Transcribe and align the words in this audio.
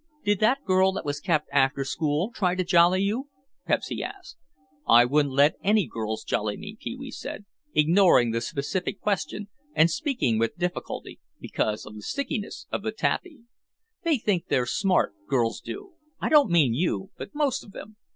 "Did 0.25 0.39
that 0.39 0.65
girl 0.65 0.93
that 0.93 1.05
was 1.05 1.19
kept 1.19 1.47
after 1.53 1.83
school 1.85 2.31
try 2.33 2.55
to 2.55 2.63
jolly 2.63 3.03
you?" 3.03 3.29
Pepsy 3.67 4.01
asked. 4.01 4.35
"I 4.87 5.05
wouldn't 5.05 5.35
let 5.35 5.57
any 5.61 5.85
girls 5.87 6.23
jolly 6.23 6.57
me," 6.57 6.75
Pee 6.81 6.95
wee 6.95 7.11
said, 7.11 7.45
ignoring 7.75 8.31
the 8.31 8.41
specific 8.41 8.99
question 8.99 9.47
and 9.75 9.91
speaking 9.91 10.39
with 10.39 10.57
difficulty, 10.57 11.19
because 11.39 11.85
of 11.85 11.93
the 11.93 12.01
stickiness 12.01 12.65
of 12.71 12.81
the 12.81 12.91
taffy. 12.91 13.41
"They 14.01 14.17
think 14.17 14.47
they're 14.47 14.65
smart, 14.65 15.13
girls 15.29 15.61
do; 15.63 15.93
I 16.19 16.29
don't 16.29 16.49
mean 16.49 16.73
you, 16.73 17.11
but 17.15 17.35
most 17.35 17.63
of 17.63 17.71
them. 17.71 17.97